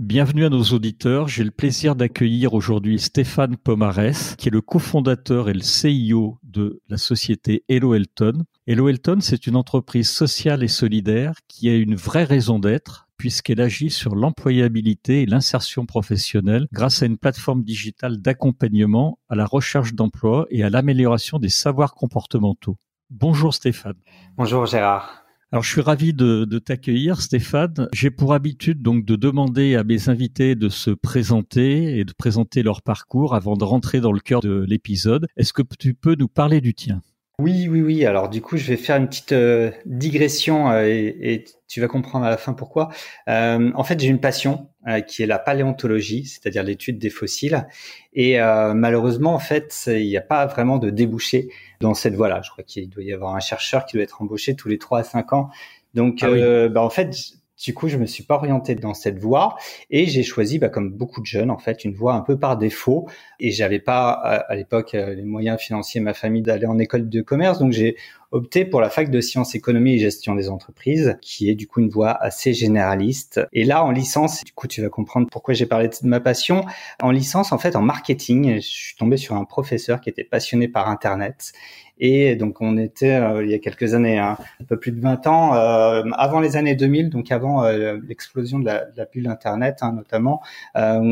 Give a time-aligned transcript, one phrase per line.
[0.00, 1.28] Bienvenue à nos auditeurs.
[1.28, 6.82] J'ai le plaisir d'accueillir aujourd'hui Stéphane Pomares, qui est le cofondateur et le CIO de
[6.88, 8.42] la société Hello Elton.
[8.66, 13.60] Hello Elton, c'est une entreprise sociale et solidaire qui a une vraie raison d'être puisqu'elle
[13.60, 19.94] agit sur l'employabilité et l'insertion professionnelle grâce à une plateforme digitale d'accompagnement à la recherche
[19.94, 22.76] d'emploi et à l'amélioration des savoirs comportementaux.
[23.10, 23.94] Bonjour Stéphane.
[24.36, 25.23] Bonjour Gérard.
[25.52, 27.88] Alors, je suis ravi de, t'accueillir, Stéphane.
[27.92, 32.62] J'ai pour habitude donc de demander à mes invités de se présenter et de présenter
[32.62, 35.26] leur parcours avant de rentrer dans le cœur de l'épisode.
[35.36, 37.02] Est-ce que tu peux nous parler du tien?
[37.40, 38.06] Oui, oui, oui.
[38.06, 42.24] Alors du coup, je vais faire une petite euh, digression euh, et, tu vas comprendre
[42.24, 42.90] à la fin pourquoi.
[43.28, 44.68] Euh, en fait, j'ai une passion
[45.08, 47.66] qui est la paléontologie, c'est-à-dire l'étude des fossiles.
[48.12, 51.48] Et malheureusement, en fait, il n'y a pas vraiment de débouché
[51.80, 52.42] dans cette voie-là.
[52.44, 55.00] Je crois qu'il doit y avoir un chercheur qui doit être embauché tous les trois
[55.00, 55.48] à cinq ans.
[55.94, 57.16] Donc, ah bah, en fait,
[57.62, 59.56] du coup, je me suis pas orienté dans cette voie
[59.90, 62.56] et j'ai choisi, bah, comme beaucoup de jeunes, en fait, une voie un peu par
[62.56, 63.08] défaut.
[63.38, 67.22] Et j'avais pas à, l'époque euh, les moyens financiers ma famille d'aller en école de
[67.22, 67.96] commerce, donc j'ai
[68.34, 71.80] opté pour la fac de sciences économie et gestion des entreprises, qui est du coup
[71.80, 73.40] une voie assez généraliste.
[73.52, 76.64] Et là, en licence, du coup, tu vas comprendre pourquoi j'ai parlé de ma passion.
[77.00, 80.66] En licence, en fait, en marketing, je suis tombé sur un professeur qui était passionné
[80.66, 81.52] par Internet
[81.98, 85.00] et donc on était euh, il y a quelques années, hein, un peu plus de
[85.00, 89.04] 20 ans, euh, avant les années 2000, donc avant euh, l'explosion de la, de la
[89.04, 90.42] bulle Internet hein, notamment.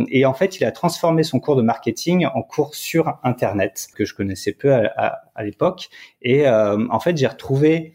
[0.08, 4.04] et en fait, il a transformé son cours de marketing en cours sur Internet, que
[4.04, 5.88] je connaissais peu à, à, à l'époque.
[6.22, 7.94] Et en fait, j'ai retrouvé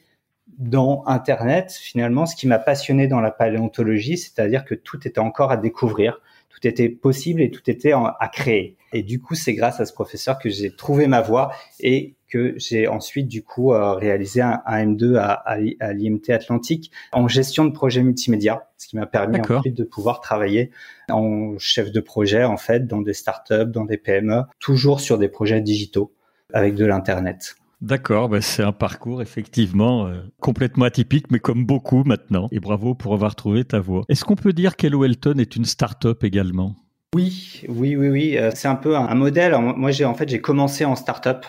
[0.57, 5.51] dans Internet finalement ce qui m'a passionné dans la paléontologie, c'est-à-dire que tout était encore
[5.51, 6.19] à découvrir
[6.57, 8.77] tout était possible et tout était à créer.
[8.93, 12.55] Et du coup, c'est grâce à ce professeur que j'ai trouvé ma voie et que
[12.57, 17.71] j'ai ensuite du coup euh, réalisé un, M2 à, à, l'IMT Atlantique en gestion de
[17.71, 20.71] projet multimédia, ce qui m'a permis ensuite de pouvoir travailler
[21.09, 25.29] en chef de projet en fait dans des startups, dans des PME, toujours sur des
[25.29, 26.11] projets digitaux
[26.53, 27.55] avec de l'internet.
[27.81, 32.47] D'accord, bah, c'est un parcours effectivement euh, complètement atypique, mais comme beaucoup maintenant.
[32.51, 34.03] Et bravo pour avoir trouvé ta voie.
[34.09, 36.75] Est-ce qu'on peut dire qu'Hello Elton est une start-up également?
[37.15, 38.37] Oui, oui, oui, oui.
[38.37, 39.55] Euh, c'est un peu un, modèle.
[39.59, 41.45] moi, j'ai en fait j'ai commencé en start-up.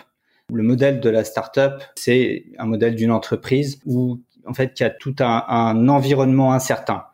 [0.53, 4.89] Le modèle de la start-up, c'est un modèle d'une entreprise où en fait qui a
[4.89, 7.05] tout un, environnement incertain.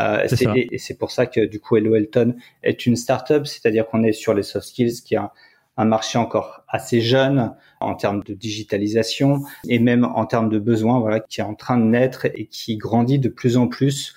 [0.00, 0.26] Euh,
[0.72, 2.34] et c'est pour ça que du coup Hello Elton
[2.64, 5.32] est une start-up, c'est-à-dire qu'on est sur les soft skills, qui a
[5.76, 11.00] un marché encore assez jeune en termes de digitalisation et même en termes de besoins,
[11.00, 14.14] voilà, qui est en train de naître et qui grandit de plus en plus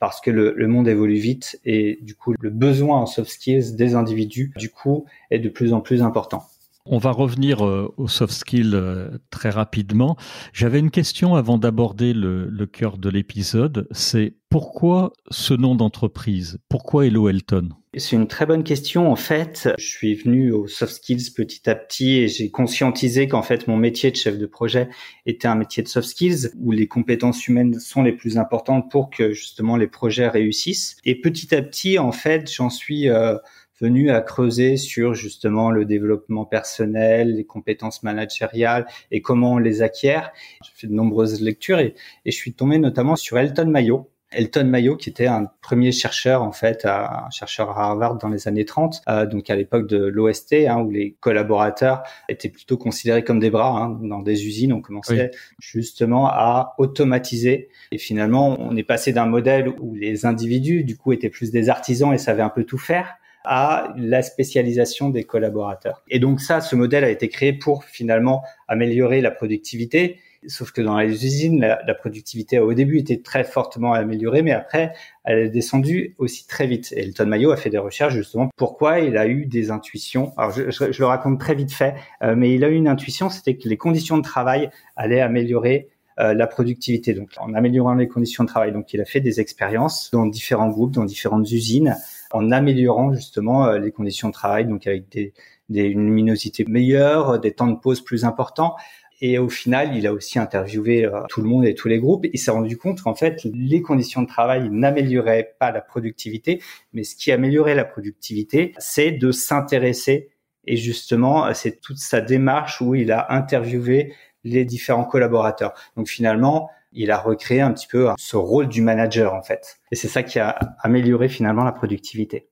[0.00, 3.94] parce que le, monde évolue vite et du coup le besoin en soft skills des
[3.94, 6.42] individus du coup est de plus en plus important.
[6.86, 10.16] On va revenir euh, aux soft skills euh, très rapidement.
[10.54, 13.86] J'avais une question avant d'aborder le, le cœur de l'épisode.
[13.90, 16.58] C'est pourquoi ce nom d'entreprise?
[16.68, 17.68] Pourquoi Hello Elton?
[17.96, 19.10] C'est une très bonne question.
[19.10, 23.42] En fait, je suis venu aux soft skills petit à petit et j'ai conscientisé qu'en
[23.42, 24.88] fait mon métier de chef de projet
[25.24, 29.10] était un métier de soft skills où les compétences humaines sont les plus importantes pour
[29.10, 30.96] que justement les projets réussissent.
[31.04, 33.36] Et petit à petit, en fait, j'en suis euh,
[33.80, 39.82] venu à creuser sur justement le développement personnel, les compétences managériales et comment on les
[39.82, 40.32] acquiert.
[40.64, 41.94] J'ai fait de nombreuses lectures et,
[42.24, 46.42] et je suis tombé notamment sur Elton Mayo, Elton Mayo, qui était un premier chercheur
[46.42, 49.98] en fait, un chercheur à Harvard dans les années 30, euh, donc à l'époque de
[49.98, 54.72] l'OST, hein, où les collaborateurs étaient plutôt considérés comme des bras hein, dans des usines.
[54.72, 60.84] On commençait justement à automatiser, et finalement, on est passé d'un modèle où les individus,
[60.84, 65.08] du coup, étaient plus des artisans et savaient un peu tout faire, à la spécialisation
[65.10, 66.02] des collaborateurs.
[66.08, 70.18] Et donc ça, ce modèle a été créé pour finalement améliorer la productivité.
[70.46, 74.94] Sauf que dans les usines, la, productivité au début était très fortement améliorée, mais après,
[75.24, 76.92] elle est descendue aussi très vite.
[76.92, 80.32] Et Elton Mayo a fait des recherches justement pourquoi il a eu des intuitions.
[80.38, 83.28] Alors je, je, le raconte très vite fait, euh, mais il a eu une intuition,
[83.28, 85.88] c'était que les conditions de travail allaient améliorer
[86.20, 88.72] euh, la productivité, donc en améliorant les conditions de travail.
[88.72, 91.96] Donc il a fait des expériences dans différents groupes, dans différentes usines,
[92.32, 95.32] en améliorant justement euh, les conditions de travail, donc avec des,
[95.70, 98.76] des, une luminosité meilleure, des temps de pause plus importants.
[99.20, 102.26] Et au final, il a aussi interviewé euh, tout le monde et tous les groupes.
[102.32, 106.62] Il s'est rendu compte qu'en fait, les conditions de travail n'amélioraient pas la productivité,
[106.92, 110.30] mais ce qui améliorait la productivité, c'est de s'intéresser
[110.66, 114.14] Et justement, c'est toute sa démarche où il a interviewé
[114.44, 115.74] les différents collaborateurs.
[115.96, 119.80] Donc finalement, il a recréé un petit peu ce rôle du manager en fait.
[119.90, 122.49] Et c'est ça qui a amélioré finalement la productivité.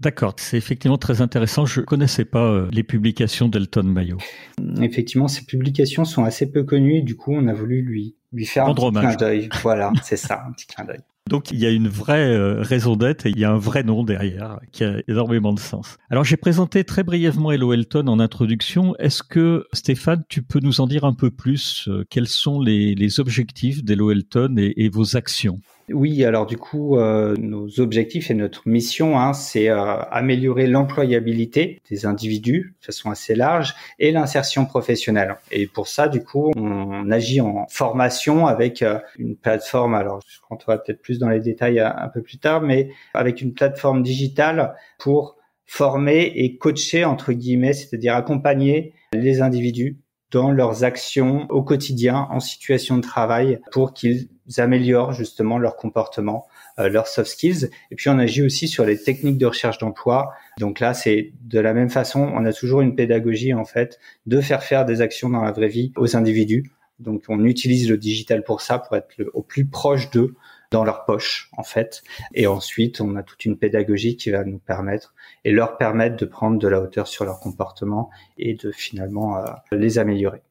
[0.00, 1.66] D'accord, c'est effectivement très intéressant.
[1.66, 4.18] Je connaissais pas euh, les publications d'Elton Mayo.
[4.80, 7.02] Effectivement, ces publications sont assez peu connues.
[7.02, 9.48] Du coup, on a voulu lui lui faire un petit clin d'œil.
[9.62, 11.00] Voilà, c'est ça, un petit clin d'œil.
[11.28, 13.82] Donc il y a une vraie euh, raison d'être et il y a un vrai
[13.82, 15.98] nom derrière qui a énormément de sens.
[16.08, 18.96] Alors j'ai présenté très brièvement Hello Elton en introduction.
[18.96, 22.94] Est-ce que Stéphane, tu peux nous en dire un peu plus euh, Quels sont les,
[22.94, 25.60] les objectifs d'Hello Elton et, et vos actions?
[25.90, 31.80] Oui, alors du coup, euh, nos objectifs et notre mission, hein, c'est euh, améliorer l'employabilité
[31.90, 35.36] des individus de façon assez large et l'insertion professionnelle.
[35.50, 39.94] Et pour ça, du coup, on, agit en formation avec euh, une plateforme.
[39.94, 43.54] Alors, je rentrerai peut-être plus dans les détails un peu plus tard, mais avec une
[43.54, 49.98] plateforme digitale pour former et coacher entre guillemets, c'est-à-dire accompagner les individus
[50.30, 54.28] dans leurs actions au quotidien en situation de travail pour qu'ils
[54.58, 56.46] améliorent justement leur comportement,
[56.78, 57.70] euh, leurs soft skills.
[57.90, 60.32] Et puis on agit aussi sur les techniques de recherche d'emploi.
[60.58, 64.40] Donc là, c'est de la même façon, on a toujours une pédagogie en fait de
[64.40, 66.70] faire faire des actions dans la vraie vie aux individus.
[66.98, 70.34] Donc on utilise le digital pour ça, pour être au plus proche d'eux
[70.70, 72.02] dans leur poche en fait.
[72.34, 76.24] Et ensuite, on a toute une pédagogie qui va nous permettre et leur permettre de
[76.24, 80.42] prendre de la hauteur sur leur comportement et de finalement euh, les améliorer.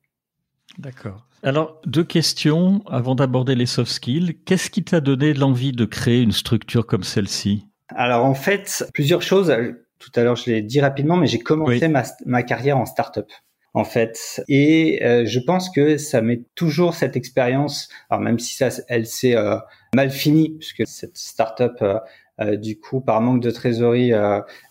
[0.78, 1.25] D'accord.
[1.44, 4.38] Alors, deux questions avant d'aborder les soft skills.
[4.46, 7.68] Qu'est-ce qui t'a donné l'envie de créer une structure comme celle-ci?
[7.90, 9.54] Alors, en fait, plusieurs choses.
[10.00, 13.31] Tout à l'heure, je l'ai dit rapidement, mais j'ai commencé ma, ma, carrière en start-up
[13.77, 14.44] en fait.
[14.47, 19.06] Et euh, je pense que ça met toujours cette expérience, alors même si ça, elle
[19.06, 19.57] s'est euh,
[19.94, 22.00] mal finie, puisque cette startup, euh,
[22.41, 24.13] euh du coup, par manque de trésorerie,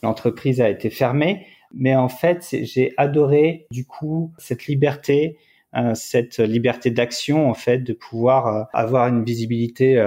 [0.03, 1.47] l'entreprise a été fermée.
[1.73, 5.37] Mais en fait, j'ai adoré, du coup, cette liberté,
[5.95, 10.01] cette liberté d'action, en fait, de pouvoir avoir une visibilité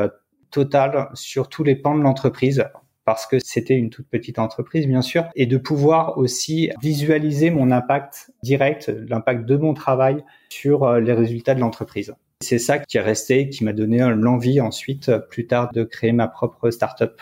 [0.51, 2.65] totale sur tous les pans de l'entreprise
[3.05, 7.71] parce que c'était une toute petite entreprise, bien sûr, et de pouvoir aussi visualiser mon
[7.71, 12.13] impact direct, l'impact de mon travail sur euh, les résultats de l'entreprise.
[12.41, 16.27] C'est ça qui est resté, qui m'a donné l'envie ensuite, plus tard, de créer ma
[16.27, 17.21] propre startup.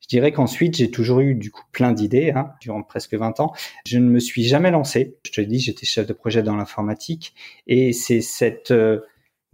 [0.00, 3.52] Je dirais qu'ensuite, j'ai toujours eu du coup plein d'idées hein, durant presque 20 ans.
[3.86, 5.16] Je ne me suis jamais lancé.
[5.26, 7.34] Je te dis, j'étais chef de projet dans l'informatique
[7.66, 9.00] et c'est cette euh,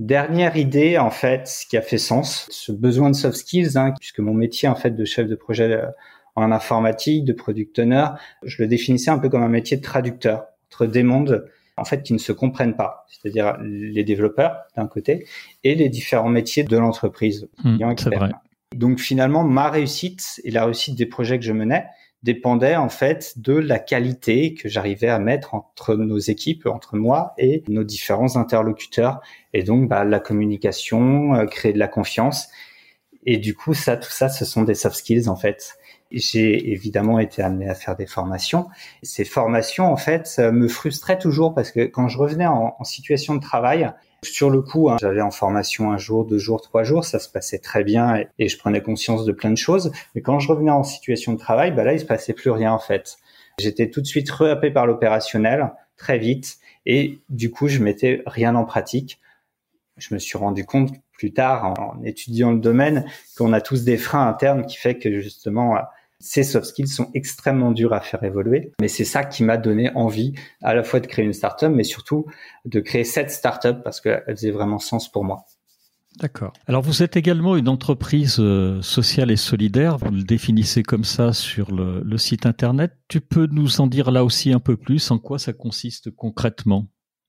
[0.01, 3.95] Dernière idée, en fait, ce qui a fait sens, ce besoin de soft skills, hein,
[3.99, 5.87] puisque mon métier, en fait, de chef de projet euh,
[6.35, 8.07] en informatique, de product owner,
[8.43, 12.03] je le définissais un peu comme un métier de traducteur entre des mondes, en fait,
[12.03, 13.07] qui ne se comprennent pas.
[13.09, 15.27] C'est-à-dire les développeurs, d'un côté,
[15.63, 17.49] et les différents métiers de l'entreprise.
[17.63, 17.95] Mmh.
[18.75, 21.85] Donc, finalement, ma réussite et la réussite des projets que je menais,
[22.25, 27.35] dépendait en fait de la qualité que j'arrivais à mettre entre nos équipes, entre moi
[27.37, 29.21] et nos différents interlocuteurs,
[29.53, 32.49] et donc bah, la communication, euh, créer de la confiance.
[33.27, 35.75] Et du coup, ça, tout ça, ce sont des soft skills en fait.
[36.11, 38.69] J'ai évidemment été amené à faire des formations.
[39.03, 43.35] Ces formations, en fait, me frustraient toujours parce que quand je revenais en, en situation
[43.35, 43.91] de travail,
[44.27, 47.29] sur le coup, hein, j'avais en formation un jour, deux jours, trois jours, ça se
[47.29, 49.93] passait très bien et, je prenais conscience de plein de choses.
[50.15, 52.73] Mais quand je revenais en situation de travail, bah là, il se passait plus rien
[52.73, 53.17] en fait.
[53.59, 58.55] J'étais tout de suite rehappé par l'opérationnel très vite et du coup, je mettais rien
[58.55, 59.21] en pratique.
[59.97, 63.07] Je me suis rendu compte plus tard en étudiant le domaine
[63.37, 65.77] qu'on a tous des freins internes qui fait que justement
[66.21, 69.91] ces soft skills sont extrêmement durs à faire évoluer, mais c'est ça qui m'a donné
[69.95, 72.27] envie à la fois de créer une startup, mais surtout
[72.65, 75.45] de créer cette startup parce qu'elle faisait vraiment sens pour moi.
[76.21, 76.53] D'accord.
[76.69, 81.33] Alors vous êtes également une entreprise euh, sociale et solidaire, vous le définissez comme ça
[81.33, 82.93] sur le, le site internet.
[83.09, 85.11] Tu peux nous en dire là aussi un peu plus?
[85.11, 86.87] En quoi ça consiste concrètement?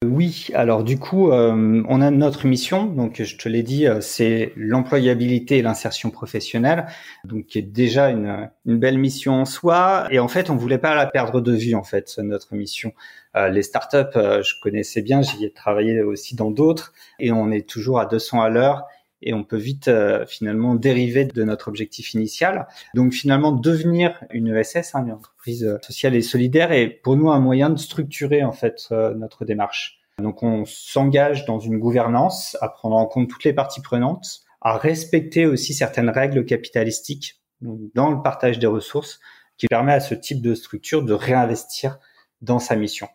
[0.09, 4.01] Oui, alors du coup, euh, on a notre mission, donc je te l'ai dit, euh,
[4.01, 6.85] c'est l'employabilité et l'insertion professionnelle,
[7.23, 10.07] donc qui est déjà une, belle mission en soi.
[10.11, 12.93] Et en fait, on voulait pas la perdre de vue, en fait, notre mission.
[13.35, 17.67] Euh, les startups, je connaissais bien, j'y ai travaillé aussi dans d'autres, et on est
[17.67, 18.85] toujours à 200 à l'heure
[19.25, 19.91] et on peut vite
[20.27, 22.67] finalement dériver de notre objectif initial.
[22.93, 27.39] Donc finalement, devenir une ESS, hein, une entreprise sociale et solidaire, est pour nous un
[27.39, 29.99] moyen de structurer en fait notre démarche.
[30.19, 34.77] Donc on s'engage dans une gouvernance à prendre en compte toutes les parties prenantes, à
[34.77, 39.19] respecter aussi certaines règles capitalistiques dans le partage des ressources
[39.57, 41.99] qui permet à ce type de structure de réinvestir
[42.41, 43.07] dans sa mission.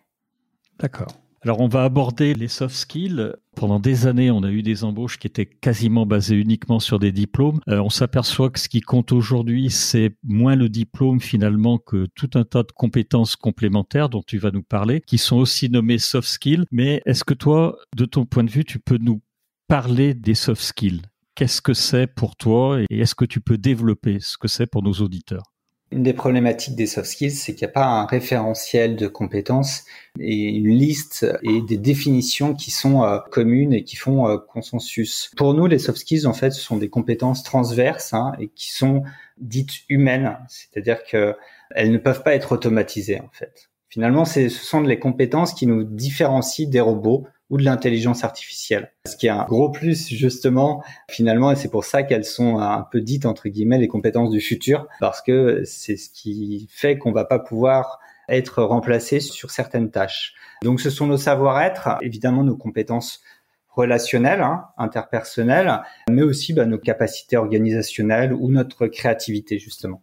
[0.79, 1.09] D'accord.
[1.43, 3.33] Alors on va aborder les soft skills.
[3.57, 7.13] Pendant des années, on a eu des embauches qui étaient quasiment basées uniquement sur des
[7.13, 7.61] diplômes.
[7.69, 12.29] Euh, on s'aperçoit que ce qui compte aujourd'hui, c'est moins le diplôme finalement que tout
[12.35, 16.29] un tas de compétences complémentaires dont tu vas nous parler, qui sont aussi nommées soft
[16.29, 16.65] skills.
[16.71, 19.23] Mais est-ce que toi, de ton point de vue, tu peux nous
[19.67, 21.03] parler des soft skills?
[21.37, 24.83] Qu'est-ce que c'est pour toi et est-ce que tu peux développer ce que c'est pour
[24.83, 25.55] nos auditeurs?
[25.93, 29.85] Une des problématiques des soft skills, c'est qu'il n'y a pas un référentiel de compétences
[30.21, 35.31] et une liste et des définitions qui sont euh, communes et qui font euh, consensus.
[35.37, 38.71] Pour nous, les soft skills, en fait, ce sont des compétences transverses hein, et qui
[38.71, 39.03] sont
[39.39, 43.71] dites humaines, c'est-à-dire qu'elles ne peuvent pas être automatisées, en fait.
[43.89, 48.93] Finalement, ce sont les compétences qui nous différencient des robots ou de l'intelligence artificielle.
[49.07, 52.87] Ce qui est un gros plus justement finalement et c'est pour ça qu'elles sont un
[52.91, 57.13] peu dites entre guillemets les compétences du futur parce que c'est ce qui fait qu'on
[57.13, 60.35] va pas pouvoir être remplacé sur certaines tâches.
[60.63, 63.23] Donc ce sont nos savoir-être, évidemment nos compétences
[63.71, 70.03] relationnelles, hein, interpersonnelles, mais aussi bah, nos capacités organisationnelles ou notre créativité justement.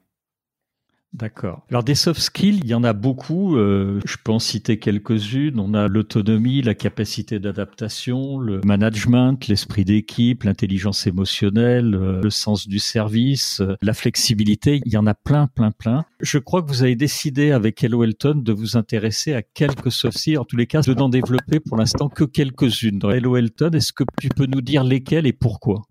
[1.13, 1.65] D'accord.
[1.69, 3.55] Alors des soft skills, il y en a beaucoup.
[3.55, 5.59] Euh, je peux en citer quelques-unes.
[5.59, 12.67] On a l'autonomie, la capacité d'adaptation, le management, l'esprit d'équipe, l'intelligence émotionnelle, euh, le sens
[12.67, 14.81] du service, euh, la flexibilité.
[14.85, 16.05] Il y en a plein, plein, plein.
[16.19, 20.17] Je crois que vous avez décidé avec Hello Elton de vous intéresser à quelques soft
[20.17, 20.37] skills.
[20.37, 22.99] En tous les cas, de n'en développer pour l'instant que quelques-unes.
[23.03, 25.83] Hello Elton, est-ce que tu peux nous dire lesquelles et pourquoi?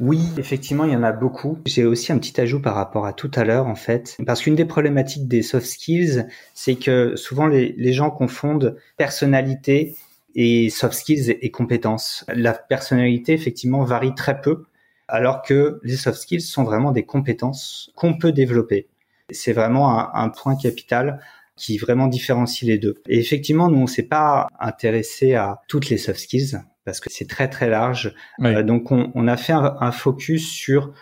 [0.00, 1.58] Oui, effectivement, il y en a beaucoup.
[1.66, 4.54] J'ai aussi un petit ajout par rapport à tout à l'heure, en fait, parce qu'une
[4.54, 9.96] des problématiques des soft skills, c'est que souvent les, gens confondent personnalité
[10.34, 12.24] et soft skills et, compétences.
[12.34, 14.64] La personnalité, effectivement, varie très peu,
[15.06, 18.88] alors que les soft skills sont vraiment des compétences qu'on peut développer.
[19.30, 21.20] C'est vraiment un, un point capital
[21.56, 23.02] qui vraiment différencie les deux.
[23.06, 26.58] Et effectivement, nous, on s'est pas intéressé à toutes les soft skills
[26.90, 28.14] parce que c'est très très large.
[28.42, 30.92] Euh, donc on, on, a fait un, focus sur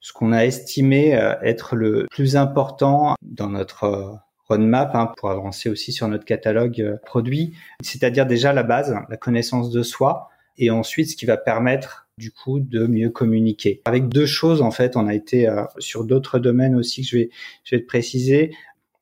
[0.00, 4.12] ce qu'on a estimé euh, être le plus important dans notre euh,
[4.50, 9.70] roadmap hein, pour avancer aussi sur notre catalogue produit, c'est-à-dire déjà la base, la connaissance
[9.70, 10.28] de soi,
[10.58, 13.80] et ensuite ce qui va permettre du coup de mieux communiquer.
[13.86, 17.30] Avec deux choses en fait, on a été sur d'autres domaines aussi que je vais
[17.64, 18.54] je vais te préciser.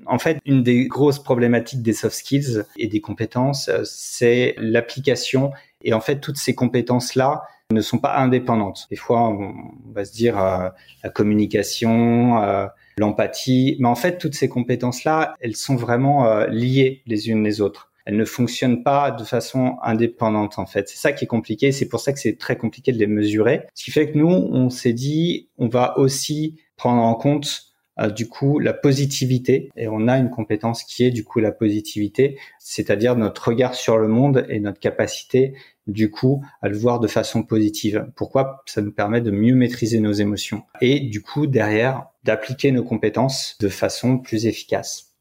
[0.07, 5.53] En fait, une des grosses problématiques des soft skills et des compétences, c'est l'application
[5.85, 8.87] et en fait, toutes ces compétences-là ne sont pas indépendantes.
[8.91, 9.55] Des fois, on,
[9.93, 10.69] va se dire euh,
[11.03, 12.67] la communication, euh,
[12.99, 17.61] l'empathie, mais en fait, toutes ces compétences-là, elles sont vraiment euh, liées les unes les
[17.61, 17.91] autres.
[18.05, 20.89] Elles ne fonctionnent pas de façon indépendante en fait.
[20.89, 21.71] C'est ça qui est compliqué.
[21.71, 23.63] C'est pour ça que c'est très compliqué de les mesurer.
[23.75, 27.73] Ce qui fait que nous, on s'est dit, on va aussi prendre en compte
[28.17, 32.39] du coup la positivité et on a une compétence qui est du coup la positivité,
[32.59, 35.55] c'est-à-dire notre regard sur le monde et notre capacité
[35.87, 38.07] du coup à le voir de façon positive.
[38.17, 42.85] Pourquoi Ça nous permet de mieux maîtriser nos émotions et du coup derrière d'appliquer nos
[42.85, 45.13] compétences de façon plus efficace.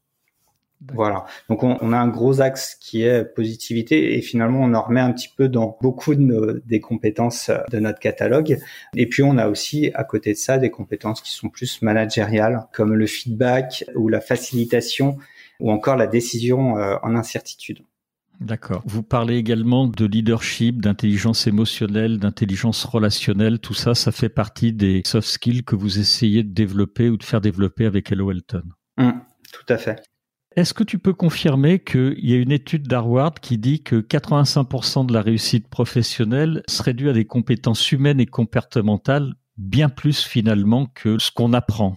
[0.92, 1.26] Voilà.
[1.48, 5.12] Donc on, a un gros axe qui est positivité et finalement on en remet un
[5.12, 8.58] petit peu dans beaucoup de des compétences de notre catalogue.
[8.96, 12.66] Et puis on a aussi à côté de ça des compétences qui sont plus managériales
[12.72, 15.18] comme le feedback ou la facilitation
[15.60, 17.84] ou encore la décision euh, en incertitude.
[18.42, 18.82] D'accord.
[18.84, 23.58] Vous parlez également de leadership, d'intelligence émotionnelle, d'intelligence relationnelle.
[23.58, 27.22] Tout ça, ça fait partie des soft skills que vous essayez de développer ou de
[27.22, 28.64] faire développer avec Hello Elton.
[28.98, 29.10] Mmh,
[29.52, 30.02] tout à fait.
[30.54, 35.06] Est-ce que tu peux confirmer qu'il y a une étude d'Harvard qui dit que 85%
[35.06, 40.86] de la réussite professionnelle serait due à des compétences humaines et comportementales bien plus finalement
[40.94, 41.96] que ce qu'on apprend?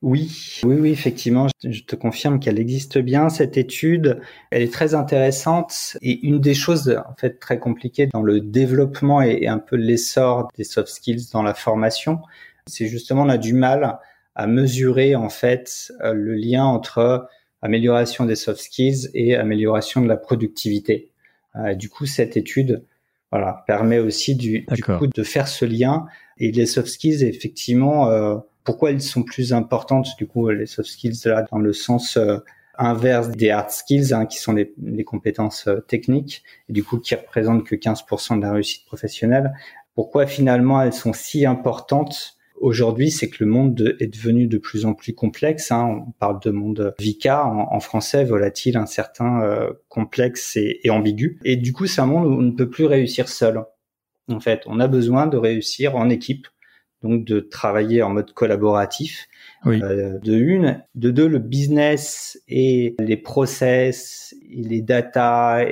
[0.00, 4.20] Oui, oui, oui, effectivement, je te confirme qu'elle existe bien cette étude.
[4.50, 9.20] Elle est très intéressante et une des choses en fait très compliquées dans le développement
[9.22, 12.20] et un peu l'essor des soft skills dans la formation,
[12.66, 13.98] c'est justement on a du mal
[14.36, 17.28] à mesurer en fait euh, le lien entre
[17.60, 21.10] amélioration des soft skills et amélioration de la productivité.
[21.56, 22.84] Euh, du coup, cette étude
[23.32, 26.06] voilà, permet aussi du, du coup de faire ce lien
[26.38, 28.36] et les soft skills effectivement euh,
[28.68, 32.36] pourquoi elles sont plus importantes du coup les soft skills là dans le sens euh,
[32.76, 37.14] inverse des hard skills hein, qui sont les, compétences euh, techniques et du coup qui
[37.14, 39.54] représentent que 15% de la réussite professionnelle.
[39.94, 44.84] Pourquoi finalement elles sont si importantes aujourd'hui, c'est que le monde est devenu de plus
[44.84, 45.72] en plus complexe.
[45.72, 46.04] Hein.
[46.06, 51.38] On parle de monde VICA en, en français, volatile, incertain, euh, complexe et, et, ambigu.
[51.42, 53.64] Et du coup, c'est un monde où on ne peut plus réussir seul.
[54.30, 56.48] En fait, on a besoin de réussir en équipe
[57.02, 59.28] donc de travailler en mode collaboratif.
[59.66, 65.64] Euh, de une, de deux, le business et les process et les data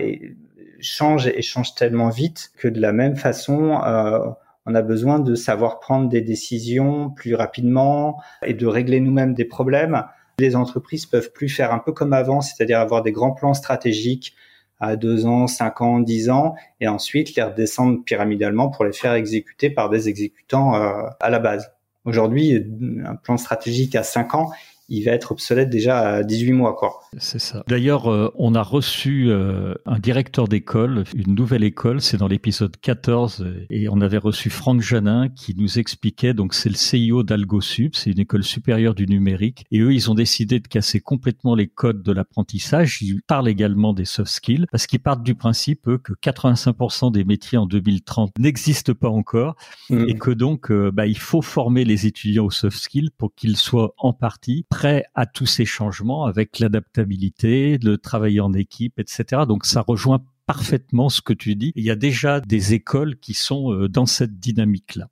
[0.80, 4.18] changent et changent tellement vite que de la même façon, euh,
[4.66, 9.44] on a besoin de savoir prendre des décisions plus rapidement et de régler nous-mêmes des
[9.44, 10.04] problèmes.
[10.38, 14.34] Les entreprises peuvent plus faire un peu comme avant, c'est-à-dire avoir des grands plans stratégiques
[14.78, 19.14] à deux ans, cinq ans, dix ans, et ensuite les redescendre pyramidalement pour les faire
[19.14, 21.72] exécuter par des exécutants euh, à la base.
[22.04, 22.64] Aujourd'hui,
[23.04, 24.50] un plan stratégique à cinq ans,
[24.88, 26.76] il va être obsolète déjà à 18 mois.
[26.76, 27.00] Quoi.
[27.18, 27.64] C'est ça.
[27.68, 32.76] D'ailleurs, euh, on a reçu euh, un directeur d'école, une nouvelle école, c'est dans l'épisode
[32.76, 37.96] 14, et on avait reçu Franck Janin qui nous expliquait, donc c'est le CIO d'AlgoSup,
[37.96, 41.66] c'est une école supérieure du numérique, et eux, ils ont décidé de casser complètement les
[41.66, 43.02] codes de l'apprentissage.
[43.02, 47.24] Ils parlent également des soft skills, parce qu'ils partent du principe, eux, que 85% des
[47.24, 49.56] métiers en 2030 n'existent pas encore,
[49.90, 50.04] mmh.
[50.08, 53.56] et que donc, euh, bah, il faut former les étudiants aux soft skills pour qu'ils
[53.56, 59.44] soient en partie prêt à tous ces changements avec l'adaptabilité, le travail en équipe, etc.
[59.48, 61.72] Donc ça rejoint parfaitement ce que tu dis.
[61.76, 65.08] Il y a déjà des écoles qui sont euh, dans cette dynamique-là.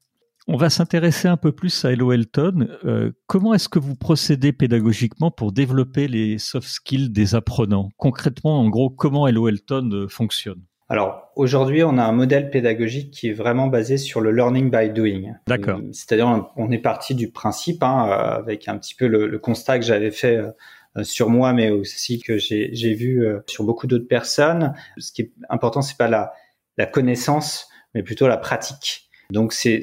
[0.49, 2.69] On va s'intéresser un peu plus à Hello Elton.
[2.85, 7.89] Euh, comment est-ce que vous procédez pédagogiquement pour développer les soft skills des apprenants?
[7.97, 10.61] Concrètement, en gros, comment Hello Elton euh, fonctionne?
[10.89, 14.91] Alors aujourd'hui, on a un modèle pédagogique qui est vraiment basé sur le learning by
[14.91, 15.35] doing.
[15.47, 15.81] D'accord.
[15.93, 19.85] C'est-à-dire, on est parti du principe, hein, euh, avec un petit peu le, constat que
[19.85, 24.75] j'avais fait euh, sur moi, mais aussi que j'ai vu euh, sur beaucoup d'autres personnes.
[24.99, 26.33] Ce qui est important, c'est pas la,
[26.77, 29.09] la connaissance, mais plutôt la pratique.
[29.31, 29.83] Donc c'est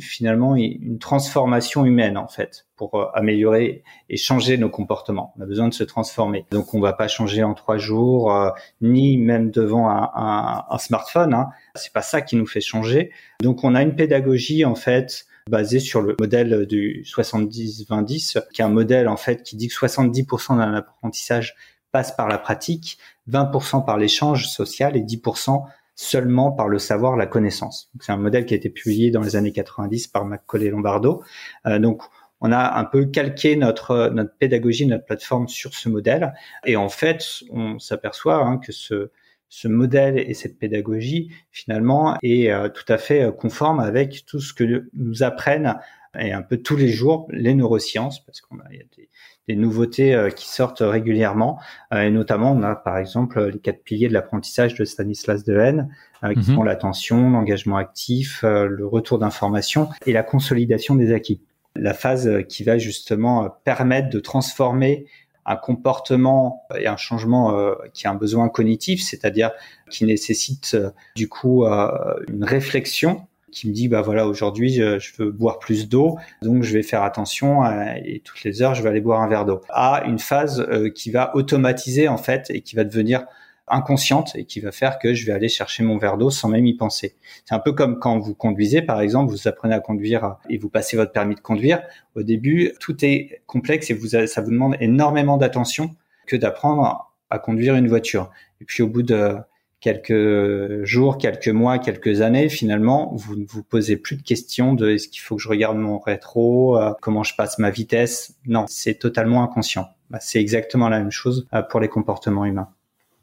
[0.00, 5.34] finalement une transformation humaine en fait pour euh, améliorer et changer nos comportements.
[5.38, 6.46] On a besoin de se transformer.
[6.50, 8.50] Donc on va pas changer en trois jours, euh,
[8.80, 11.34] ni même devant un smartphone.
[11.34, 11.50] Hein.
[11.74, 13.10] C'est pas ça qui nous fait changer.
[13.40, 18.64] Donc on a une pédagogie en fait basée sur le modèle du 70-20-10, qui est
[18.64, 21.56] un modèle en fait qui dit que 70% d'un apprentissage
[21.90, 22.98] passe par la pratique,
[23.30, 27.90] 20% par l'échange social et 10% seulement par le savoir, la connaissance.
[28.00, 31.22] C'est un modèle qui a été publié dans les années 90 par Macaulay Lombardo.
[31.66, 32.02] Euh, donc,
[32.40, 36.88] on a un peu calqué notre notre pédagogie, notre plateforme sur ce modèle, et en
[36.88, 39.10] fait, on s'aperçoit hein, que ce
[39.52, 44.40] ce modèle et cette pédagogie finalement est euh, tout à fait euh, conforme avec tout
[44.40, 45.76] ce que nous apprennent
[46.18, 49.08] et un peu tous les jours les neurosciences, parce qu'on a, y a des,
[49.48, 51.58] des nouveautés euh, qui sortent régulièrement.
[51.92, 55.94] Euh, et notamment, on a par exemple les quatre piliers de l'apprentissage de Stanislas Dehaene,
[56.24, 56.56] euh, qui mhm.
[56.56, 61.40] sont l'attention, l'engagement actif, le retour d'information et la consolidation des acquis.
[61.74, 65.06] La phase qui va justement permettre de transformer
[65.44, 69.50] un comportement et un changement qui a un besoin cognitif, c'est-à-dire
[69.90, 70.76] qui nécessite
[71.16, 76.18] du coup une réflexion qui me dit bah voilà aujourd'hui je, veux boire plus d'eau
[76.42, 77.64] donc je vais faire attention
[78.04, 80.90] et toutes les heures je vais aller boire un verre d'eau à une phase euh,
[80.90, 83.26] qui va automatiser en fait et qui va devenir
[83.68, 86.66] inconsciente et qui va faire que je vais aller chercher mon verre d'eau sans même
[86.66, 87.14] y penser.
[87.44, 90.68] C'est un peu comme quand vous conduisez, par exemple, vous apprenez à conduire et vous
[90.68, 91.82] passez votre permis de conduire.
[92.14, 95.94] Au début, tout est complexe et vous, ça vous demande énormément d'attention
[96.26, 98.30] que d'apprendre à conduire une voiture.
[98.60, 99.36] Et puis au bout de
[99.82, 104.88] quelques jours, quelques mois, quelques années, finalement, vous ne vous posez plus de questions de
[104.88, 108.36] est-ce qu'il faut que je regarde mon rétro, euh, comment je passe ma vitesse.
[108.46, 109.88] Non, c'est totalement inconscient.
[110.08, 112.68] Bah, c'est exactement la même chose euh, pour les comportements humains.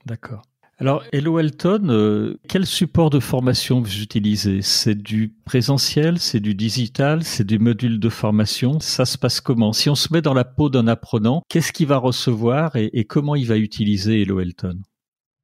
[0.06, 0.44] D'accord.
[0.82, 4.62] Alors, Hello Elton, euh, quel support de formation vous utilisez?
[4.62, 8.80] C'est du présentiel, c'est du digital, c'est du module de formation?
[8.80, 9.74] Ça se passe comment?
[9.74, 13.04] Si on se met dans la peau d'un apprenant, qu'est-ce qu'il va recevoir et, et
[13.06, 14.82] comment il va utiliser Hello Elton?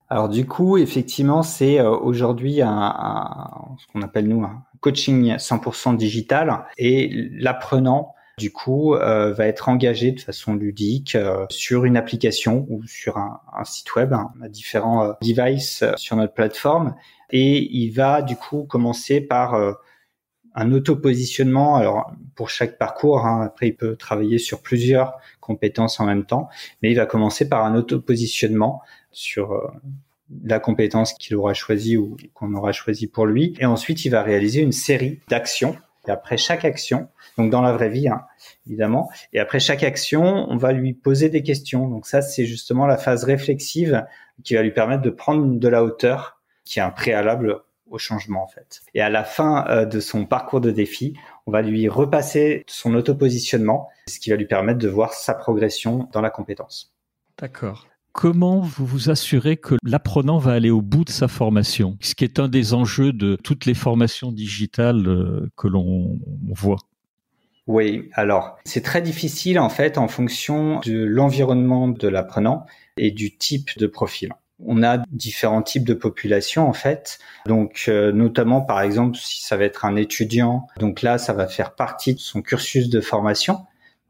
[0.09, 5.97] Alors du coup, effectivement, c'est euh, aujourd'hui un, ce qu'on appelle nous un coaching 100%
[5.97, 11.97] digital et l'apprenant du coup euh, va être engagé de façon ludique euh, sur une
[11.97, 14.13] application ou sur un, site web.
[14.13, 14.31] Hein.
[14.43, 16.95] A différents devices sur notre plateforme
[17.31, 19.55] et il va du coup commencer par
[20.55, 21.75] un auto-positionnement.
[21.75, 26.49] Alors pour chaque parcours, hein, après il peut travailler sur plusieurs compétences en même temps,
[26.81, 29.67] mais il va commencer par un auto-positionnement sur euh,
[30.43, 33.55] la compétence qu'il aura choisie ou qu'on aura choisi pour lui.
[33.59, 35.75] Et ensuite, il va réaliser une série d'actions.
[36.07, 38.25] Et après chaque action, donc dans la vraie vie, hein,
[38.67, 41.87] évidemment, et après chaque action, on va lui poser des questions.
[41.87, 44.05] Donc ça, c'est justement la phase réflexive
[44.43, 48.43] qui va lui permettre de prendre de la hauteur, qui est un préalable au changement
[48.43, 48.81] en fait.
[48.93, 52.93] Et à la fin euh, de son parcours de défi, on va lui repasser son
[52.95, 56.93] auto-positionnement, ce qui va lui permettre de voir sa progression dans la compétence.
[57.39, 57.87] D'accord.
[58.13, 62.23] comment vous vous assurez que l'apprenant va aller au bout de sa formation, ce qui
[62.23, 66.17] est un des enjeux de toutes les formations digitales euh, que l'on
[66.49, 66.77] voit?
[67.67, 72.65] Oui, alors c'est très difficile en fait en fonction de l'environnement de l'apprenant
[72.97, 74.33] et du type de profil.
[74.63, 77.19] On a différents types de populations en fait.
[77.45, 81.47] Donc euh, notamment par exemple si ça va être un étudiant, donc là ça va
[81.47, 83.59] faire partie de son cursus de formation.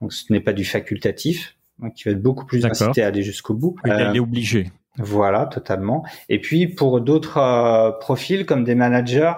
[0.01, 3.23] Donc ce n'est pas du facultatif, donc qui va être beaucoup plus incité à aller
[3.23, 3.75] jusqu'au bout.
[3.85, 4.71] Il est euh, obligé.
[4.97, 6.05] Voilà, totalement.
[6.29, 9.33] Et puis pour d'autres euh, profils comme des managers,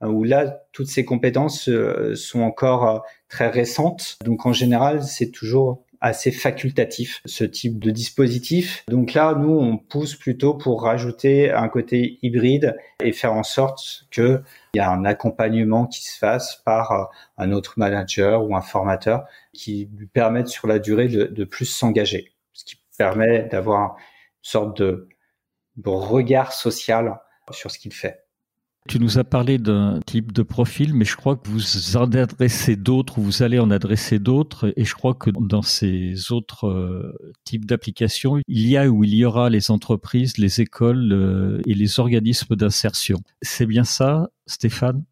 [0.00, 1.68] où là toutes ces compétences
[2.14, 4.16] sont encore très récentes.
[4.24, 8.84] Donc en général, c'est toujours assez facultatif ce type de dispositif.
[8.88, 14.06] Donc là, nous, on pousse plutôt pour rajouter un côté hybride et faire en sorte
[14.10, 14.42] qu'il
[14.74, 19.88] y a un accompagnement qui se fasse par un autre manager ou un formateur qui
[19.96, 23.96] lui permette sur la durée de, de plus s'engager, ce qui permet d'avoir une
[24.42, 25.08] sorte de
[25.86, 27.18] regard social
[27.50, 28.27] sur ce qu'il fait.
[28.88, 32.74] Tu nous as parlé d'un type de profil, mais je crois que vous en adressez
[32.74, 37.12] d'autres, vous allez en adresser d'autres, et je crois que dans ces autres euh,
[37.44, 41.74] types d'applications, il y a ou il y aura les entreprises, les écoles euh, et
[41.74, 43.18] les organismes d'insertion.
[43.42, 45.04] C'est bien ça, Stéphane?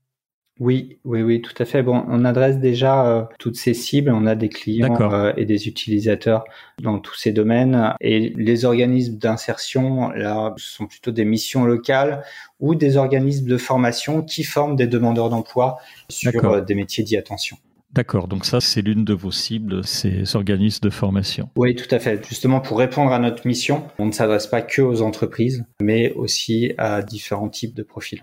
[0.59, 1.83] Oui, oui, oui, tout à fait.
[1.83, 4.11] Bon, on adresse déjà euh, toutes ces cibles.
[4.11, 6.45] On a des clients euh, et des utilisateurs
[6.81, 7.95] dans tous ces domaines.
[8.01, 12.23] Et les organismes d'insertion, là, ce sont plutôt des missions locales
[12.59, 17.19] ou des organismes de formation qui forment des demandeurs d'emploi sur euh, des métiers dits
[17.19, 17.59] attention.
[17.93, 21.49] D'accord, donc ça c'est l'une de vos cibles, ces organismes de formation.
[21.57, 22.27] Oui, tout à fait.
[22.27, 26.73] Justement, pour répondre à notre mission, on ne s'adresse pas que aux entreprises, mais aussi
[26.77, 28.23] à différents types de profils.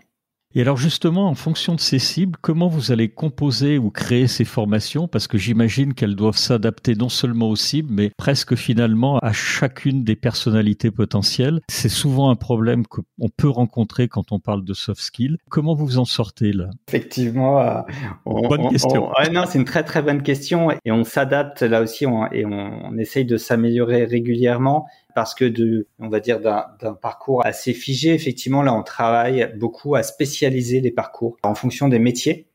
[0.56, 4.46] Et alors justement, en fonction de ces cibles, comment vous allez composer ou créer ces
[4.46, 5.08] formations?
[5.08, 10.04] Parce que j'imagine qu'elles doivent s'adapter non seulement aux cibles, mais presque finalement à chacune
[10.04, 11.60] des personnalités potentielles.
[11.70, 15.38] C'est souvent un problème qu'on peut rencontrer quand on parle de soft skills.
[15.50, 16.70] Comment vous en sortez là?
[16.88, 17.82] Effectivement, euh,
[18.26, 19.10] bonne question.
[19.32, 22.98] non, c'est une très très bonne question et on s'adapte là aussi et on, on
[23.00, 28.62] essaye de s'améliorer régulièrement parce que de, on va dire d'un parcours assez figé, effectivement,
[28.62, 32.48] là, on travaille beaucoup à spécialiser les parcours en fonction des métiers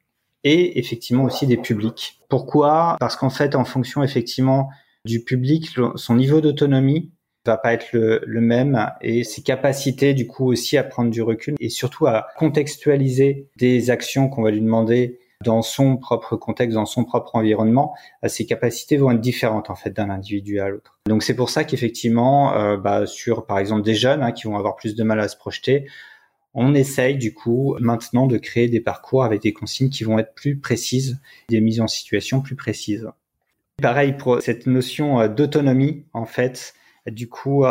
[0.44, 2.20] et effectivement aussi des publics.
[2.28, 2.96] Pourquoi?
[3.00, 4.68] Parce qu'en fait, en fonction effectivement
[5.04, 7.10] du public, son niveau d'autonomie
[7.44, 11.22] va pas être le, le, même et ses capacités du coup aussi à prendre du
[11.22, 16.74] recul et surtout à contextualiser des actions qu'on va lui demander dans son propre contexte,
[16.74, 20.68] dans son propre environnement, euh, ses capacités vont être différentes en fait d'un individu à
[20.68, 20.98] l'autre.
[21.06, 24.56] Donc c'est pour ça qu'effectivement, euh, bah, sur par exemple des jeunes hein, qui vont
[24.56, 25.86] avoir plus de mal à se projeter,
[26.54, 30.34] on essaye du coup maintenant de créer des parcours avec des consignes qui vont être
[30.34, 33.08] plus précises, des mises en situation plus précises.
[33.80, 36.74] Pareil pour cette notion euh, d'autonomie en fait.
[37.06, 37.64] Du coup,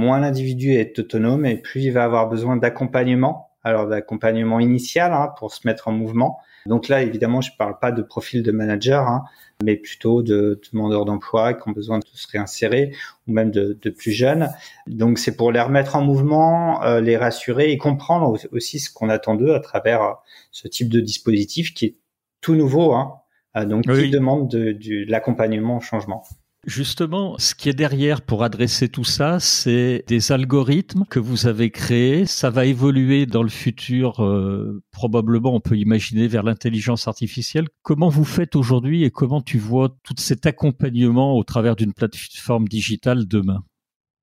[0.00, 3.51] moins l'individu est autonome et plus il va avoir besoin d'accompagnement.
[3.64, 7.78] Alors d'accompagnement initial hein, pour se mettre en mouvement, donc là, évidemment, je ne parle
[7.78, 9.24] pas de profil de manager, hein,
[9.64, 12.94] mais plutôt de demandeurs d'emploi qui ont besoin de se réinsérer
[13.26, 14.50] ou même de, plus jeunes.
[14.86, 19.08] Donc c'est pour les remettre en mouvement, euh, les rassurer et comprendre aussi ce qu'on
[19.08, 20.12] attend d'eux à travers euh,
[20.50, 21.96] ce type de dispositif qui est
[22.40, 23.14] tout nouveau, hein,
[23.56, 26.24] euh, donc qui demande de, de l'accompagnement au changement.
[26.64, 31.72] Justement, ce qui est derrière pour adresser tout ça, c'est des algorithmes que vous avez
[31.72, 32.24] créés.
[32.24, 37.66] Ça va évoluer dans le futur, euh, probablement, on peut imaginer, vers l'intelligence artificielle.
[37.82, 42.68] Comment vous faites aujourd'hui et comment tu vois tout cet accompagnement au travers d'une plateforme
[42.68, 43.64] digitale demain?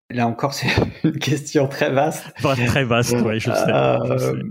[0.09, 0.69] Là encore, c'est
[1.03, 2.33] une question très vaste.
[2.41, 3.67] très vaste, oui, je sais.
[3.67, 4.41] Euh,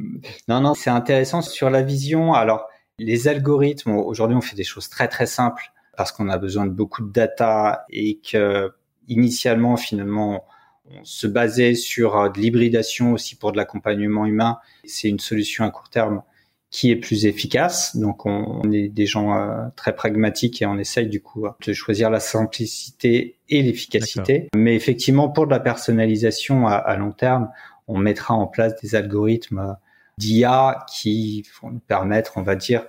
[0.47, 2.35] non, non, c'est intéressant sur la vision.
[2.35, 2.67] Alors,
[2.99, 6.71] les algorithmes, aujourd'hui, on fait des choses très, très simples parce qu'on a besoin de
[6.71, 8.73] beaucoup de data et que
[9.09, 10.47] initialement finalement
[10.91, 14.59] on se basait sur euh, de l'hybridation aussi pour de l'accompagnement humain.
[14.85, 16.23] C'est une solution à court terme
[16.71, 17.97] qui est plus efficace.
[17.97, 22.11] Donc on, est des gens euh, très pragmatiques et on essaye du coup de choisir
[22.11, 24.49] la simplicité et l'efficacité.
[24.55, 27.51] Mais effectivement pour de la personnalisation à, long terme,
[27.89, 29.73] on mettra en place des algorithmes euh,
[30.17, 32.87] d'IA qui vont nous permettre, on va dire,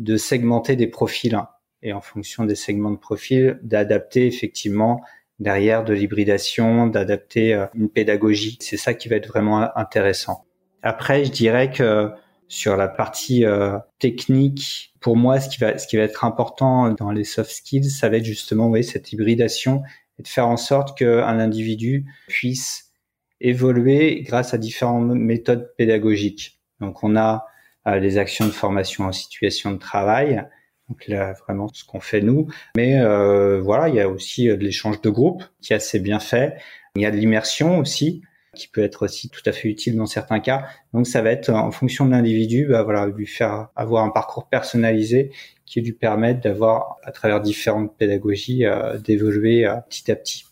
[0.00, 1.36] de segmenter des profils
[1.82, 5.02] et en fonction des segments de profil, d'adapter effectivement
[5.38, 8.58] derrière de l'hybridation, d'adapter euh, une pédagogie.
[8.60, 10.44] C'est ça qui va être vraiment intéressant.
[10.82, 12.10] Après, je dirais que
[12.48, 16.90] sur la partie euh, technique, pour moi, ce qui va ce qui va être important
[16.90, 19.82] dans les soft skills, ça va être justement oui, cette hybridation
[20.18, 22.92] et de faire en sorte qu'un individu puisse
[23.40, 26.60] évoluer grâce à différentes méthodes pédagogiques.
[26.80, 27.46] Donc, on a
[27.86, 30.44] euh, les actions de formation en situation de travail,
[30.88, 32.46] donc là, vraiment ce qu'on fait nous.
[32.76, 35.98] Mais euh, voilà, il y a aussi euh, de l'échange de groupe qui est assez
[35.98, 36.56] bien fait.
[36.94, 38.22] Il y a de l'immersion aussi
[38.54, 40.66] qui peut être aussi tout à fait utile dans certains cas.
[40.94, 44.48] Donc ça va être en fonction de l'individu, bah voilà, lui faire avoir un parcours
[44.48, 45.30] personnalisé
[45.66, 50.45] qui lui permette d'avoir, à travers différentes pédagogies, euh, d'évoluer petit à petit.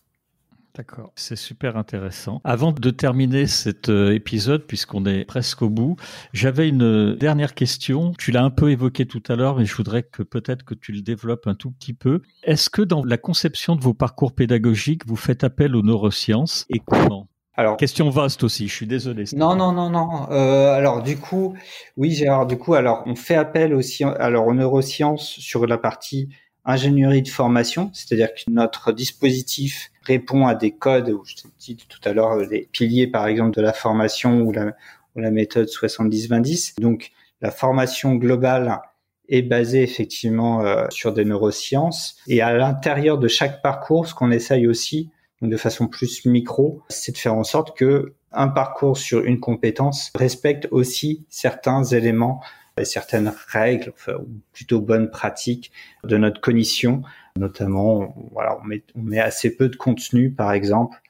[0.76, 2.40] D'accord, c'est super intéressant.
[2.42, 5.94] Avant de terminer cet euh, épisode, puisqu'on est presque au bout,
[6.32, 8.12] j'avais une dernière question.
[8.18, 10.90] Tu l'as un peu évoqué tout à l'heure, mais je voudrais que peut-être que tu
[10.90, 12.22] le développes un tout petit peu.
[12.42, 16.80] Est-ce que dans la conception de vos parcours pédagogiques, vous faites appel aux neurosciences et
[16.80, 17.28] comment?
[17.56, 18.66] Alors, question vaste aussi.
[18.66, 19.26] Je suis désolé.
[19.36, 20.28] Non, non, non, non.
[20.32, 21.54] Euh, alors du coup,
[21.96, 22.48] oui, Gérard.
[22.48, 26.30] Du coup, alors on fait appel aussi, alors aux neurosciences sur la partie
[26.64, 32.00] ingénierie de formation, c'est-à-dire que notre dispositif répond à des codes, je t'ai dit tout
[32.04, 36.80] à l'heure, les piliers par exemple de la formation ou la, méthode 70-20-10.
[36.80, 38.80] Donc la formation globale
[39.28, 42.16] est basée effectivement euh, sur des neurosciences.
[42.26, 47.12] Et à l'intérieur de chaque parcours, ce qu'on essaye aussi, de façon plus micro, c'est
[47.12, 52.40] de faire en sorte que un parcours sur une compétence respecte aussi certains éléments
[52.82, 55.70] certaines règles, ou plutôt bonnes pratiques
[56.02, 57.02] de notre cognition.
[57.36, 61.00] Notamment, voilà, on met, on met assez peu de contenu, par exemple,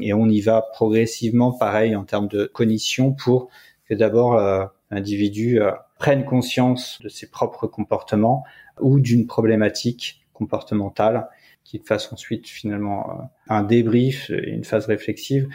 [0.00, 3.50] et on y va progressivement, pareil, en termes de cognition, pour
[3.88, 8.44] que d'abord euh, l'individu euh, prenne conscience de ses propres comportements
[8.80, 11.28] ou d'une problématique comportementale
[11.64, 15.48] qui fasse ensuite finalement euh, un débrief, une phase réflexive,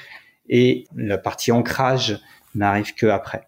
[0.49, 2.19] et la partie ancrage
[2.55, 3.47] n'arrive que après.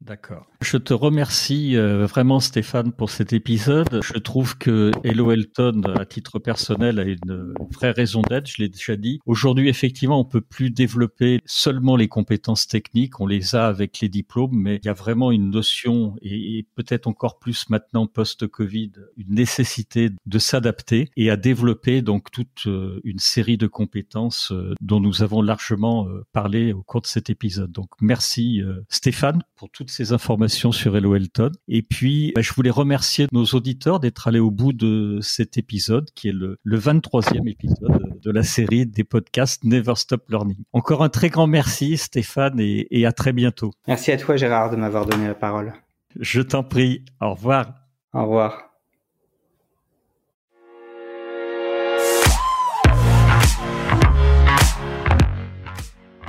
[0.00, 0.46] D'accord.
[0.62, 4.00] Je te remercie euh, vraiment Stéphane pour cet épisode.
[4.02, 8.70] Je trouve que Hello Elton, à titre personnel, a une vraie raison d'être, je l'ai
[8.70, 9.20] déjà dit.
[9.26, 14.08] Aujourd'hui, effectivement, on peut plus développer seulement les compétences techniques, on les a avec les
[14.08, 19.34] diplômes, mais il y a vraiment une notion, et, peut-être encore plus maintenant post-Covid, une
[19.34, 25.00] nécessité de s'adapter et à développer donc toute euh, une série de compétences euh, dont
[25.00, 27.70] nous avons largement parlé au cours de cet épisode.
[27.70, 31.50] Donc merci Stéphane pour toutes ces informations sur Hello Elton.
[31.66, 36.10] Et puis, bah, je voulais remercier nos auditeurs d'être allés au bout de cet épisode,
[36.14, 40.58] qui est le, 23e épisode de la série des podcasts Never Stop Learning.
[40.72, 43.72] Encore un très grand merci, Stéphane, et, et à très bientôt.
[43.88, 45.72] Merci à toi, Gérard, de m'avoir donné la parole.
[46.18, 47.04] Je t'en prie.
[47.20, 47.74] Au revoir.
[48.14, 48.66] Au revoir.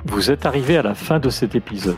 [0.06, 1.98] Vous êtes arrivé à la fin de cet épisode.